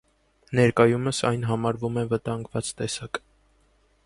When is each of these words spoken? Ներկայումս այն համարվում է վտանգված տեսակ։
Ներկայումս 0.59 1.19
այն 1.31 1.45
համարվում 1.51 2.01
է 2.05 2.09
վտանգված 2.15 2.75
տեսակ։ 2.81 3.23